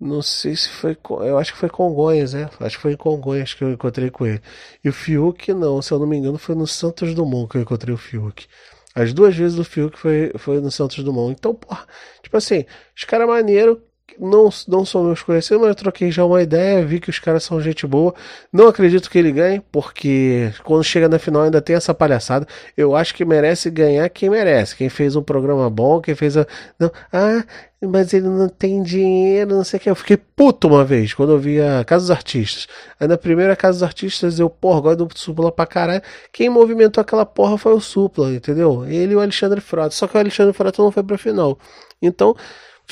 Não 0.00 0.22
sei 0.22 0.56
se 0.56 0.68
foi. 0.68 0.96
Eu 1.26 1.38
acho 1.38 1.52
que 1.52 1.58
foi 1.58 1.68
Congonhas, 1.68 2.32
né? 2.32 2.48
Acho 2.60 2.76
que 2.76 2.82
foi 2.82 2.92
em 2.92 2.96
Congonhas 2.96 3.52
que 3.52 3.62
eu 3.62 3.72
encontrei 3.72 4.10
com 4.10 4.26
ele. 4.26 4.40
E 4.82 4.88
o 4.88 4.92
Fiuk, 4.92 5.52
não, 5.52 5.82
se 5.82 5.92
eu 5.92 5.98
não 5.98 6.06
me 6.06 6.16
engano, 6.16 6.38
foi 6.38 6.54
no 6.54 6.66
Santos 6.66 7.14
Dumont 7.14 7.48
que 7.50 7.58
eu 7.58 7.62
encontrei 7.62 7.94
o 7.94 7.98
Fiuk. 7.98 8.46
As 8.94 9.12
duas 9.12 9.36
vezes 9.36 9.58
o 9.58 9.64
Fiuk 9.64 9.98
foi, 9.98 10.32
foi 10.38 10.60
no 10.60 10.70
Santos 10.70 11.04
Dumont. 11.04 11.32
Então, 11.38 11.54
porra, 11.54 11.86
tipo 12.22 12.36
assim, 12.36 12.64
os 12.96 13.04
caras 13.04 13.28
maneiro, 13.28 13.82
não, 14.18 14.48
não 14.66 14.84
são 14.84 15.04
meus 15.04 15.22
conhecidos, 15.22 15.60
mas 15.60 15.76
troquei 15.76 16.10
já 16.10 16.24
uma 16.24 16.42
ideia, 16.42 16.84
vi 16.84 17.00
que 17.00 17.10
os 17.10 17.18
caras 17.18 17.44
são 17.44 17.60
gente 17.60 17.86
boa. 17.86 18.14
Não 18.52 18.68
acredito 18.68 19.10
que 19.10 19.18
ele 19.18 19.32
ganhe, 19.32 19.60
porque 19.72 20.52
quando 20.64 20.84
chega 20.84 21.08
na 21.08 21.18
final 21.18 21.42
ainda 21.42 21.60
tem 21.60 21.76
essa 21.76 21.94
palhaçada. 21.94 22.46
Eu 22.76 22.96
acho 22.96 23.14
que 23.14 23.24
merece 23.24 23.70
ganhar 23.70 24.08
quem 24.08 24.30
merece. 24.30 24.76
Quem 24.76 24.88
fez 24.88 25.16
um 25.16 25.22
programa 25.22 25.68
bom, 25.70 26.00
quem 26.00 26.14
fez 26.14 26.36
a. 26.36 26.46
Não, 26.78 26.90
ah, 27.12 27.44
mas 27.80 28.12
ele 28.12 28.28
não 28.28 28.48
tem 28.48 28.82
dinheiro, 28.82 29.54
não 29.54 29.64
sei 29.64 29.78
o 29.78 29.80
que. 29.80 29.90
Eu 29.90 29.94
fiquei 29.94 30.16
puto 30.16 30.68
uma 30.68 30.84
vez 30.84 31.14
quando 31.14 31.32
eu 31.32 31.38
vi 31.38 31.60
a 31.60 31.84
Casa 31.84 32.04
dos 32.04 32.10
Artistas. 32.10 32.66
Aí 32.98 33.06
na 33.06 33.16
primeira 33.16 33.54
Casa 33.54 33.78
dos 33.78 33.82
Artistas 33.84 34.38
eu, 34.38 34.50
porra, 34.50 34.80
gosto 34.80 35.06
do 35.06 35.18
Supla 35.18 35.52
pra 35.52 35.66
caralho. 35.66 36.02
Quem 36.32 36.48
movimentou 36.48 37.00
aquela 37.00 37.26
porra 37.26 37.56
foi 37.56 37.72
o 37.72 37.80
Supla, 37.80 38.30
entendeu? 38.32 38.84
Ele 38.86 39.12
e 39.12 39.16
o 39.16 39.20
Alexandre 39.20 39.60
Frota. 39.60 39.90
Só 39.90 40.06
que 40.06 40.16
o 40.16 40.20
Alexandre 40.20 40.52
Frota 40.52 40.82
não 40.82 40.90
foi 40.90 41.02
pra 41.02 41.18
final. 41.18 41.58
Então 42.00 42.34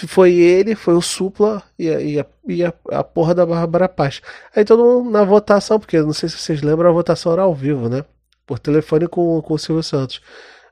foi 0.05 0.35
ele, 0.35 0.75
foi 0.75 0.95
o 0.95 1.01
Supla 1.01 1.63
e 1.79 1.89
a, 1.89 2.01
e 2.01 2.21
a, 2.21 2.27
e 2.47 2.65
a, 2.65 2.73
a 2.91 3.03
porra 3.03 3.35
da 3.35 3.47
Bárbara 3.47 3.89
Paz. 3.89 4.21
Aí 4.55 4.65
todo 4.65 4.85
mundo 4.85 5.11
na 5.11 5.25
votação, 5.25 5.79
porque 5.79 5.99
não 6.01 6.13
sei 6.13 6.29
se 6.29 6.37
vocês 6.37 6.61
lembram, 6.61 6.91
a 6.91 6.93
votação 6.93 7.33
era 7.33 7.43
ao 7.43 7.55
vivo, 7.55 7.89
né? 7.89 8.05
Por 8.47 8.59
telefone 8.59 9.09
com, 9.09 9.41
com 9.41 9.55
o 9.55 9.59
Silvio 9.59 9.83
Santos. 9.83 10.21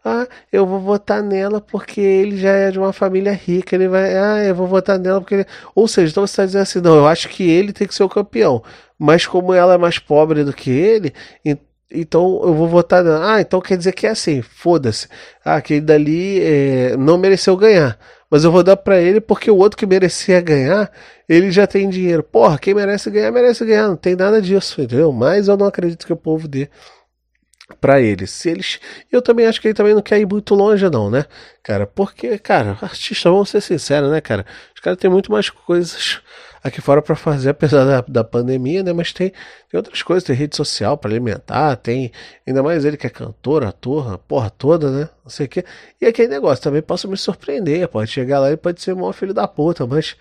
Ah, 0.05 0.27
eu 0.53 0.67
vou 0.67 0.79
votar 0.79 1.23
nela 1.23 1.63
porque 1.63 1.99
ele 1.99 2.37
já 2.37 2.51
é 2.51 2.71
de 2.71 2.79
uma 2.79 2.93
família 2.93 3.33
rica. 3.33 3.75
Ele 3.75 3.89
vai. 3.89 4.15
Ah, 4.15 4.45
eu 4.45 4.55
vou 4.55 4.67
votar 4.67 4.99
nela 4.99 5.21
porque 5.21 5.35
ele. 5.37 5.47
Ou 5.75 5.89
seja, 5.89 6.11
então 6.11 6.27
você 6.27 6.33
está 6.33 6.45
dizendo 6.45 6.63
assim: 6.63 6.81
não, 6.83 6.95
eu 6.97 7.07
acho 7.07 7.29
que 7.31 7.43
ele 7.49 7.73
tem 7.73 7.87
que 7.87 7.95
ser 7.95 8.03
o 8.05 8.09
campeão. 8.09 8.63
Mas 8.99 9.27
como 9.27 9.55
ela 9.55 9.75
é 9.75 9.79
mais 9.79 9.99
pobre 9.99 10.45
do 10.45 10.53
que 10.53 10.71
ele, 10.71 11.15
então 11.91 12.41
eu 12.45 12.55
vou 12.55 12.69
votar 12.69 13.03
nela. 13.03 13.37
Ah, 13.37 13.41
então 13.41 13.61
quer 13.63 13.79
dizer 13.79 13.93
que 13.93 14.07
é 14.07 14.11
assim: 14.11 14.43
foda-se. 14.43 15.09
Ah, 15.43 15.57
aquele 15.57 15.81
dali 15.81 16.39
é, 16.43 16.97
não 16.99 17.17
mereceu 17.17 17.57
ganhar 17.57 17.99
mas 18.35 18.43
eu 18.43 18.51
vou 18.51 18.65
dar 18.65 18.77
para 18.77 19.01
ele 19.01 19.21
porque 19.21 19.49
o 19.49 19.57
outro 19.57 19.79
que 19.79 19.87
merecia 19.87 20.41
ganhar, 20.41 20.91
ele 21.29 21.53
já 21.53 21.69
tem 21.69 21.89
dinheiro. 21.89 22.21
Porra, 22.21 22.59
quem 22.59 22.75
merece 22.75 23.09
ganhar, 23.09 23.31
merece 23.31 23.65
ganhar, 23.65 23.87
não 23.87 23.95
tem 23.97 24.17
nada 24.17 24.43
disso, 24.43 24.83
entendeu? 24.83 25.13
Mas 25.13 25.47
eu 25.47 25.57
não 25.57 25.67
acredito 25.67 26.05
que 26.05 26.13
o 26.13 26.17
povo 26.17 26.49
dê 26.49 26.69
para 27.81 28.01
ele. 28.01 28.27
Se 28.27 28.51
eles, 28.51 28.81
eu 29.13 29.23
também 29.23 29.47
acho 29.47 29.61
que 29.61 29.69
ele 29.69 29.75
também 29.75 29.95
não 29.95 30.03
quer 30.03 30.19
ir 30.19 30.27
muito 30.27 30.53
longe 30.53 30.91
não, 30.91 31.09
né? 31.09 31.27
Cara, 31.63 31.87
porque, 31.87 32.37
cara, 32.37 32.77
artista, 32.83 33.31
vamos 33.31 33.51
ser 33.51 33.61
sinceros, 33.61 34.11
né, 34.11 34.21
cara? 34.21 34.45
Os 34.75 34.81
caras 34.81 34.99
têm 34.99 35.09
muito 35.09 35.31
mais 35.31 35.49
coisas 35.49 36.21
aqui 36.65 36.81
fora 36.81 37.03
para 37.03 37.15
fazer, 37.15 37.51
apesar 37.55 37.85
da, 37.85 38.01
da 38.01 38.25
pandemia, 38.25 38.83
né? 38.83 38.93
Mas 38.93 39.13
tem, 39.13 39.31
tem 39.31 39.79
outras 39.79 40.03
coisas, 40.03 40.25
tem 40.25 40.35
rede 40.35 40.57
social 40.57 40.97
para 40.97 41.11
alimentar, 41.11 41.77
tem 41.77 42.11
ainda 42.47 42.63
mais 42.63 42.85
ele 42.85 42.97
que 42.97 43.07
é 43.07 43.11
cantor, 43.11 43.65
ator, 43.65 44.19
porra 44.27 44.51
toda, 44.51 44.91
né? 44.91 45.09
Não 45.23 45.31
sei 45.31 45.47
o 45.47 45.49
quê. 45.49 45.65
E 46.01 46.07
aquele 46.07 46.29
negócio 46.29 46.65
também 46.65 46.81
posso 46.83 47.07
me 47.07 47.17
surpreender, 47.17 47.87
pode 47.89 48.11
chegar 48.11 48.41
lá 48.41 48.51
e 48.51 48.57
pode 48.57 48.81
ser 48.81 48.95
maior 48.95 49.13
filho 49.13 49.35
da 49.35 49.47
puta, 49.47 49.87
mas, 49.87 50.17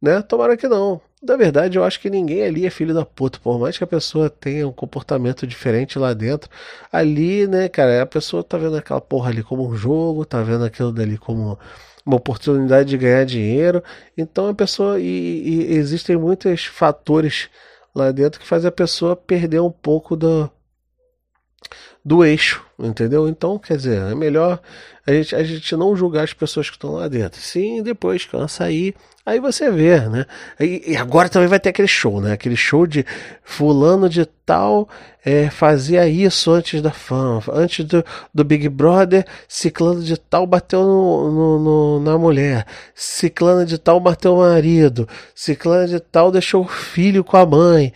né? 0.00 0.22
Tomara 0.22 0.56
que 0.56 0.66
não. 0.66 1.00
Na 1.22 1.36
verdade, 1.36 1.78
eu 1.78 1.84
acho 1.84 2.00
que 2.00 2.10
ninguém 2.10 2.42
ali 2.42 2.66
é 2.66 2.70
filho 2.70 2.92
da 2.92 3.04
puta, 3.04 3.38
por 3.42 3.58
mais 3.58 3.78
que 3.78 3.84
a 3.84 3.86
pessoa 3.86 4.28
tenha 4.28 4.68
um 4.68 4.72
comportamento 4.72 5.46
diferente 5.46 5.98
lá 5.98 6.12
dentro. 6.12 6.50
Ali, 6.92 7.46
né, 7.46 7.68
cara, 7.68 8.02
a 8.02 8.06
pessoa 8.06 8.44
tá 8.44 8.58
vendo 8.58 8.76
aquela 8.76 9.00
porra 9.00 9.30
ali 9.30 9.42
como 9.42 9.66
um 9.66 9.74
jogo, 9.74 10.24
tá 10.26 10.42
vendo 10.42 10.64
aquilo 10.64 10.92
dali 10.92 11.16
como 11.16 11.58
uma 12.04 12.16
oportunidade 12.16 12.90
de 12.90 12.98
ganhar 12.98 13.24
dinheiro. 13.24 13.82
Então 14.16 14.48
a 14.48 14.54
pessoa. 14.54 15.00
E, 15.00 15.04
e 15.04 15.74
existem 15.74 16.16
muitos 16.16 16.66
fatores 16.66 17.48
lá 17.94 18.10
dentro 18.10 18.40
que 18.40 18.46
fazem 18.46 18.68
a 18.68 18.72
pessoa 18.72 19.16
perder 19.16 19.60
um 19.60 19.70
pouco 19.70 20.16
do, 20.16 20.50
do 22.04 22.24
eixo, 22.24 22.62
entendeu? 22.78 23.26
Então, 23.28 23.58
quer 23.58 23.76
dizer, 23.76 24.02
é 24.02 24.14
melhor 24.14 24.60
a 25.06 25.12
gente, 25.12 25.36
a 25.36 25.44
gente 25.44 25.76
não 25.76 25.94
julgar 25.94 26.24
as 26.24 26.32
pessoas 26.32 26.70
que 26.70 26.76
estão 26.76 26.92
lá 26.92 27.08
dentro. 27.08 27.38
Sim, 27.38 27.82
depois 27.82 28.26
ela 28.32 28.48
sair, 28.48 28.94
aí 29.24 29.38
você 29.38 29.70
vê, 29.70 30.00
né? 30.00 30.24
E, 30.58 30.92
e, 30.92 30.96
agora 30.96 31.28
também 31.28 31.48
vai 31.48 31.60
ter 31.60 31.68
aquele 31.68 31.88
show, 31.88 32.22
né? 32.22 32.32
Aquele 32.32 32.56
show 32.56 32.86
de 32.86 33.04
fulano 33.42 34.08
de 34.08 34.24
tal 34.46 34.88
é, 35.24 35.48
fazia 35.50 36.06
isso 36.08 36.50
antes 36.50 36.80
da 36.80 36.90
fama, 36.90 37.42
antes 37.52 37.84
do, 37.84 38.04
do 38.32 38.44
Big 38.44 38.68
Brother, 38.68 39.26
ciclano 39.48 40.02
de 40.02 40.16
tal 40.18 40.46
bateu 40.46 40.82
no, 40.82 41.30
no, 41.30 41.58
no, 41.58 42.00
na 42.00 42.18
mulher, 42.18 42.66
ciclano 42.94 43.64
de 43.64 43.78
tal 43.78 43.98
bateu 44.00 44.34
o 44.34 44.38
marido, 44.38 45.08
ciclano 45.34 45.88
de 45.88 46.00
tal 46.00 46.30
deixou 46.30 46.62
o 46.62 46.68
filho 46.68 47.24
com 47.24 47.36
a 47.38 47.46
mãe, 47.46 47.92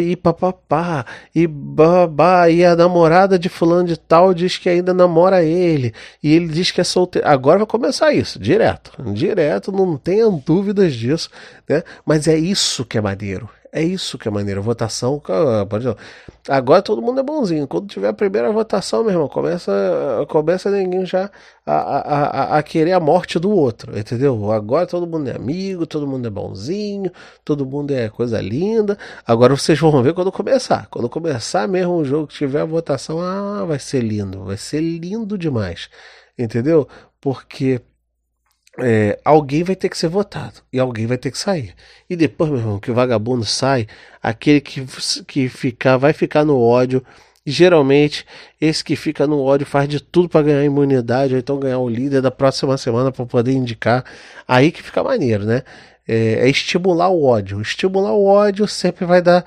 e 0.00 0.14
papapá, 0.14 1.04
e 1.34 1.46
babá, 1.46 2.48
e 2.48 2.64
a 2.64 2.76
namorada 2.76 3.38
de 3.40 3.48
fulano 3.48 3.88
de 3.88 3.96
tal 3.98 4.32
diz 4.32 4.56
que 4.56 4.68
ainda 4.68 4.94
namora 4.94 5.42
ele, 5.42 5.92
e 6.22 6.32
ele 6.32 6.48
diz 6.48 6.70
que 6.70 6.80
é 6.80 6.84
solteiro. 6.84 7.26
Agora 7.26 7.58
vai 7.58 7.66
começar 7.66 8.12
isso, 8.12 8.38
direto, 8.38 8.92
direto, 9.12 9.72
não 9.72 9.96
tenha 9.96 10.28
dúvidas 10.30 10.94
disso, 10.94 11.28
né? 11.68 11.82
Mas 12.04 12.28
é 12.28 12.36
isso 12.36 12.84
que 12.84 12.98
é 12.98 13.00
maneiro, 13.00 13.48
é 13.72 13.82
isso 13.82 14.18
que 14.18 14.26
é 14.26 14.30
maneiro. 14.30 14.62
Votação. 14.62 15.22
Agora 16.48 16.82
todo 16.82 17.00
mundo 17.00 17.20
é 17.20 17.22
bonzinho. 17.22 17.68
Quando 17.68 17.86
tiver 17.86 18.08
a 18.08 18.12
primeira 18.12 18.50
votação, 18.50 19.02
meu 19.02 19.12
irmão, 19.12 19.28
começa, 19.28 19.72
começa 20.28 20.70
ninguém 20.70 21.06
já 21.06 21.30
a, 21.64 21.72
a, 21.72 21.98
a, 21.98 22.58
a, 22.58 22.62
querer 22.62 22.92
a 22.92 23.00
morte 23.00 23.38
do 23.38 23.50
outro. 23.50 23.96
Entendeu? 23.96 24.50
Agora 24.50 24.86
todo 24.86 25.06
mundo 25.06 25.28
é 25.28 25.36
amigo, 25.36 25.86
todo 25.86 26.06
mundo 26.06 26.26
é 26.26 26.30
bonzinho, 26.30 27.12
todo 27.44 27.64
mundo 27.64 27.92
é 27.92 28.08
coisa 28.08 28.40
linda. 28.40 28.98
Agora 29.24 29.56
vocês 29.56 29.78
vão 29.78 30.02
ver 30.02 30.14
quando 30.14 30.32
começar. 30.32 30.88
Quando 30.90 31.08
começar 31.08 31.68
mesmo 31.68 31.94
o 31.94 32.04
jogo, 32.04 32.26
tiver 32.26 32.62
a 32.62 32.64
votação, 32.64 33.20
ah, 33.20 33.64
vai 33.64 33.78
ser 33.78 34.00
lindo. 34.02 34.44
Vai 34.44 34.56
ser 34.56 34.80
lindo 34.80 35.38
demais. 35.38 35.88
Entendeu? 36.36 36.88
Porque 37.20 37.80
é, 38.78 39.18
alguém 39.24 39.62
vai 39.62 39.74
ter 39.74 39.88
que 39.88 39.98
ser 39.98 40.08
votado 40.08 40.60
e 40.72 40.78
alguém 40.78 41.06
vai 41.06 41.18
ter 41.18 41.30
que 41.30 41.38
sair. 41.38 41.74
E 42.08 42.16
depois, 42.16 42.50
meu 42.50 42.60
irmão, 42.60 42.78
que 42.78 42.90
o 42.90 42.94
vagabundo 42.94 43.44
sai, 43.44 43.86
aquele 44.22 44.60
que, 44.60 44.84
que 45.26 45.48
ficar, 45.48 45.96
vai 45.96 46.12
ficar 46.12 46.44
no 46.44 46.60
ódio. 46.60 47.04
E 47.44 47.50
geralmente, 47.50 48.24
esse 48.60 48.84
que 48.84 48.94
fica 48.94 49.26
no 49.26 49.42
ódio 49.42 49.66
faz 49.66 49.88
de 49.88 50.00
tudo 50.00 50.28
para 50.28 50.42
ganhar 50.42 50.64
imunidade, 50.64 51.34
ou 51.34 51.40
então 51.40 51.58
ganhar 51.58 51.78
o 51.78 51.88
líder 51.88 52.22
da 52.22 52.30
próxima 52.30 52.76
semana 52.76 53.10
para 53.10 53.26
poder 53.26 53.52
indicar. 53.52 54.04
Aí 54.46 54.70
que 54.70 54.82
fica 54.82 55.02
maneiro, 55.02 55.44
né? 55.44 55.62
É, 56.06 56.46
é 56.46 56.48
estimular 56.48 57.08
o 57.08 57.24
ódio. 57.24 57.60
Estimular 57.60 58.12
o 58.12 58.24
ódio 58.24 58.66
sempre 58.68 59.04
vai 59.04 59.22
dar 59.22 59.44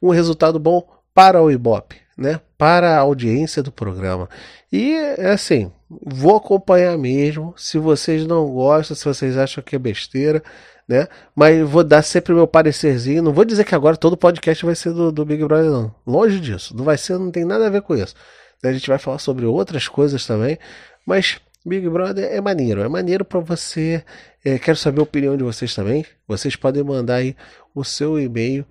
um 0.00 0.10
resultado 0.10 0.58
bom 0.58 0.86
para 1.14 1.42
o 1.42 1.50
Ibope, 1.50 1.96
né? 2.16 2.40
Para 2.56 2.96
a 2.96 3.00
audiência 3.00 3.62
do 3.62 3.72
programa. 3.72 4.28
E 4.72 4.92
é 5.18 5.32
assim, 5.32 5.70
vou 6.00 6.36
acompanhar 6.36 6.96
mesmo. 6.96 7.54
Se 7.56 7.78
vocês 7.78 8.26
não 8.26 8.46
gostam, 8.50 8.96
se 8.96 9.04
vocês 9.04 9.36
acham 9.36 9.62
que 9.62 9.76
é 9.76 9.78
besteira, 9.78 10.42
né? 10.88 11.08
Mas 11.34 11.68
vou 11.68 11.84
dar 11.84 12.02
sempre 12.02 12.34
meu 12.34 12.46
parecerzinho. 12.46 13.22
Não 13.22 13.32
vou 13.32 13.44
dizer 13.44 13.64
que 13.64 13.74
agora 13.74 13.96
todo 13.96 14.16
podcast 14.16 14.64
vai 14.64 14.74
ser 14.74 14.92
do, 14.92 15.10
do 15.12 15.24
Big 15.24 15.44
Brother, 15.44 15.70
não. 15.70 15.94
Longe 16.06 16.40
disso. 16.40 16.76
Não 16.76 16.84
vai 16.84 16.98
ser, 16.98 17.18
não 17.18 17.30
tem 17.30 17.44
nada 17.44 17.66
a 17.66 17.70
ver 17.70 17.82
com 17.82 17.94
isso. 17.94 18.14
A 18.62 18.72
gente 18.72 18.88
vai 18.88 18.98
falar 18.98 19.18
sobre 19.18 19.44
outras 19.44 19.88
coisas 19.88 20.24
também. 20.26 20.58
Mas 21.06 21.40
Big 21.64 21.88
Brother 21.88 22.24
é 22.32 22.40
maneiro. 22.40 22.82
É 22.82 22.88
maneiro 22.88 23.24
para 23.24 23.40
você. 23.40 24.04
É, 24.44 24.58
quero 24.58 24.76
saber 24.76 25.00
a 25.00 25.04
opinião 25.04 25.36
de 25.36 25.42
vocês 25.42 25.74
também. 25.74 26.04
Vocês 26.26 26.56
podem 26.56 26.82
mandar 26.82 27.16
aí 27.16 27.36
o 27.74 27.84
seu 27.84 28.18
e-mail 28.18 28.64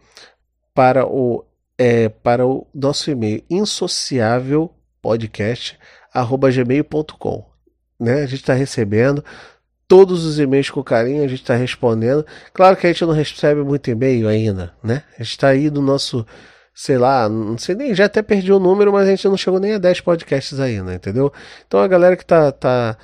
para 0.73 1.05
o, 1.05 1.43
é, 1.77 2.09
para 2.09 2.45
o 2.45 2.67
nosso 2.73 3.09
e-mail 3.11 3.43
insociável 3.49 4.73
podcast 5.01 5.77
gmail.com. 6.13 7.45
Né? 7.99 8.23
A 8.23 8.25
gente 8.25 8.41
está 8.41 8.53
recebendo 8.53 9.23
todos 9.87 10.23
os 10.25 10.39
e-mails 10.39 10.69
com 10.69 10.81
carinho, 10.81 11.21
a 11.21 11.27
gente 11.27 11.41
está 11.41 11.53
respondendo. 11.53 12.25
Claro 12.53 12.77
que 12.77 12.87
a 12.87 12.91
gente 12.93 13.03
não 13.03 13.11
recebe 13.13 13.61
muito 13.61 13.89
e-mail 13.89 14.27
ainda, 14.27 14.73
né? 14.81 15.03
A 15.19 15.23
gente 15.23 15.31
está 15.31 15.49
aí 15.49 15.69
no 15.69 15.81
nosso, 15.81 16.25
sei 16.73 16.97
lá, 16.97 17.27
não 17.27 17.57
sei 17.57 17.75
nem, 17.75 17.93
já 17.93 18.05
até 18.05 18.21
perdi 18.21 18.53
o 18.53 18.59
número, 18.59 18.93
mas 18.93 19.05
a 19.05 19.11
gente 19.11 19.27
não 19.27 19.35
chegou 19.35 19.59
nem 19.59 19.73
a 19.73 19.77
10 19.77 19.99
podcasts 19.99 20.61
ainda, 20.61 20.93
entendeu? 20.93 21.31
Então 21.67 21.81
a 21.81 21.87
galera 21.89 22.15
que 22.15 22.25
tá, 22.25 22.53
tá 22.53 22.97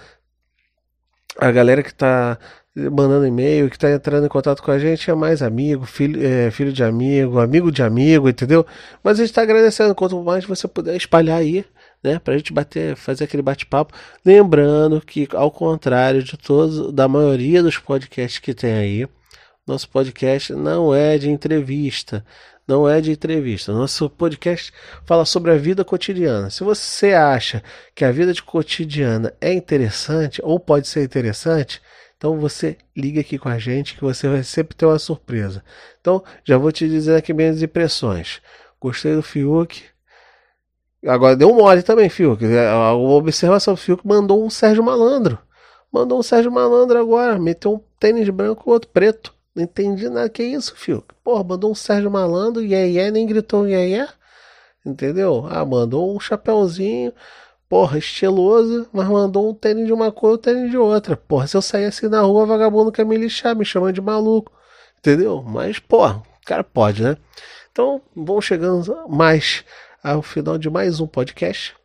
a 1.37 1.51
galera 1.51 1.83
que 1.83 1.93
tá 1.93 2.37
mandando 2.73 3.25
e-mail, 3.25 3.69
que 3.69 3.75
está 3.75 3.91
entrando 3.91 4.25
em 4.25 4.29
contato 4.29 4.61
com 4.61 4.71
a 4.71 4.79
gente 4.79 5.09
é 5.09 5.13
mais 5.15 5.41
amigo, 5.41 5.85
filho, 5.85 6.25
é, 6.25 6.51
filho 6.51 6.71
de 6.71 6.83
amigo, 6.83 7.39
amigo 7.39 7.71
de 7.71 7.81
amigo, 7.81 8.29
entendeu? 8.29 8.65
Mas 9.03 9.19
a 9.19 9.23
gente 9.23 9.31
está 9.31 9.41
agradecendo. 9.41 9.95
Quanto 9.95 10.23
mais 10.23 10.45
você 10.45 10.67
puder 10.67 10.95
espalhar 10.95 11.39
aí, 11.39 11.65
né? 12.03 12.19
Pra 12.19 12.37
gente 12.37 12.53
bater, 12.53 12.95
fazer 12.95 13.25
aquele 13.25 13.43
bate-papo. 13.43 13.93
Lembrando 14.25 15.01
que, 15.01 15.27
ao 15.33 15.51
contrário 15.51 16.23
de 16.23 16.37
todos, 16.37 16.93
da 16.93 17.07
maioria 17.07 17.63
dos 17.63 17.77
podcasts 17.77 18.39
que 18.39 18.53
tem 18.53 18.73
aí, 18.73 19.07
nosso 19.65 19.89
podcast 19.89 20.53
não 20.53 20.93
é 20.95 21.17
de 21.17 21.29
entrevista. 21.29 22.25
Não 22.67 22.87
é 22.87 22.99
de 22.99 23.11
entrevista. 23.11 23.71
Nosso 23.71 24.09
podcast 24.09 24.73
fala 25.05 25.25
sobre 25.25 25.51
a 25.51 25.57
vida 25.57 25.85
cotidiana. 25.85 26.49
Se 26.49 26.63
você 26.63 27.13
acha 27.13 27.63
que 27.95 28.03
a 28.03 28.11
vida 28.11 28.33
de 28.33 28.43
cotidiana 28.43 29.33
é 29.39 29.53
interessante 29.53 30.41
ou 30.43 30.59
pode 30.59 30.87
ser 30.87 31.03
interessante, 31.03 31.81
então 32.17 32.39
você 32.39 32.77
liga 32.95 33.21
aqui 33.21 33.37
com 33.37 33.47
a 33.47 33.57
gente 33.57 33.95
que 33.95 34.01
você 34.01 34.27
vai 34.27 34.43
sempre 34.43 34.75
ter 34.75 34.85
uma 34.85 34.99
surpresa. 34.99 35.63
Então 36.01 36.23
já 36.43 36.57
vou 36.57 36.71
te 36.71 36.87
dizer 36.89 37.15
aqui 37.15 37.33
minhas 37.33 37.61
impressões. 37.61 38.41
Gostei 38.79 39.15
do 39.15 39.23
Fiuk. 39.23 39.96
Agora 41.07 41.35
deu 41.35 41.53
mole 41.53 41.81
também, 41.83 42.09
Fiuk. 42.09 42.43
É, 42.45 42.67
a 42.67 42.93
observação: 42.93 43.73
o 43.73 43.77
Fiuk 43.77 44.05
mandou 44.05 44.43
um 44.45 44.49
Sérgio 44.49 44.83
Malandro. 44.83 45.39
Mandou 45.91 46.19
um 46.19 46.23
Sérgio 46.23 46.51
Malandro 46.51 46.99
agora. 46.99 47.39
Meteu 47.39 47.75
um 47.75 47.81
tênis 47.99 48.29
branco 48.29 48.69
e 48.69 48.73
outro 48.73 48.89
preto. 48.91 49.33
Não 49.55 49.63
entendi 49.63 50.09
nada. 50.09 50.29
Que 50.29 50.43
isso, 50.43 50.75
Fiuk? 50.75 51.05
Porra, 51.23 51.43
mandou 51.43 51.71
um 51.71 51.75
Sérgio 51.75 52.11
Malandro. 52.11 52.61
E 52.63 52.75
aí, 52.75 53.09
nem 53.09 53.25
gritou 53.25 53.63
um 53.63 53.67
iê 53.67 54.05
Entendeu? 54.85 55.47
Ah, 55.49 55.65
mandou 55.65 56.15
um 56.15 56.19
chapéuzinho. 56.19 57.13
Porra, 57.69 57.97
estiloso, 57.97 58.87
mas 58.93 59.07
mandou 59.09 59.49
um 59.49 59.53
tênis 59.53 59.87
de 59.87 59.93
uma 59.93 60.09
cor 60.09 60.31
e 60.31 60.33
um 60.35 60.37
tênis 60.37 60.71
de 60.71 60.77
outra. 60.77 61.17
Porra, 61.17 61.47
se 61.47 61.57
eu 61.57 61.61
sair 61.61 61.85
assim 61.85 62.07
na 62.07 62.21
rua, 62.21 62.45
vagabundo 62.45 62.91
quer 62.93 63.05
me 63.05 63.17
lixar, 63.17 63.55
me 63.55 63.65
chamando 63.65 63.93
de 63.93 64.01
maluco. 64.01 64.51
Entendeu? 64.99 65.43
Mas, 65.43 65.79
porra, 65.79 66.23
o 66.41 66.45
cara 66.45 66.63
pode, 66.63 67.03
né? 67.03 67.17
Então, 67.71 68.01
vamos 68.15 68.45
chegando 68.45 69.05
mais 69.09 69.65
ao 70.11 70.21
final 70.21 70.57
de 70.57 70.69
mais 70.69 70.99
um 70.99 71.07
podcast, 71.07 71.75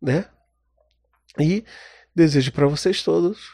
né? 0.00 0.24
E 1.38 1.64
desejo 2.14 2.50
para 2.52 2.66
vocês 2.66 3.02
todos 3.02 3.50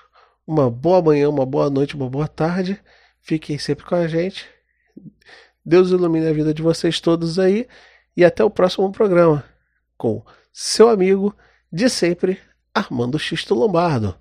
uma 0.46 0.70
boa 0.70 1.02
manhã, 1.02 1.28
uma 1.28 1.44
boa 1.44 1.68
noite, 1.68 1.96
uma 1.96 2.08
boa 2.08 2.28
tarde. 2.28 2.80
Fiquem 3.20 3.58
sempre 3.58 3.84
com 3.84 3.94
a 3.94 4.06
gente. 4.06 4.48
Deus 5.64 5.90
ilumine 5.90 6.26
a 6.28 6.32
vida 6.32 6.54
de 6.54 6.62
vocês 6.62 7.00
todos 7.00 7.38
aí. 7.38 7.68
E 8.16 8.24
até 8.24 8.42
o 8.42 8.50
próximo 8.50 8.90
programa 8.90 9.44
com 9.96 10.24
seu 10.52 10.88
amigo 10.88 11.36
de 11.70 11.90
sempre, 11.90 12.40
Armando 12.72 13.18
Xisto 13.18 13.54
Lombardo, 13.54 14.16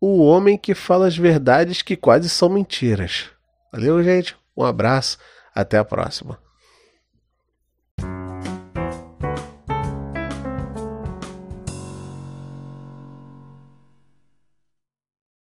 o 0.00 0.22
homem 0.22 0.56
que 0.56 0.74
fala 0.74 1.06
as 1.06 1.16
verdades 1.16 1.82
que 1.82 1.96
quase 1.96 2.30
são 2.30 2.48
mentiras. 2.48 3.30
Valeu, 3.72 4.02
gente. 4.02 4.36
Um 4.56 4.64
abraço. 4.64 5.18
Até 5.54 5.78
a 5.78 5.84
próxima. 5.84 6.45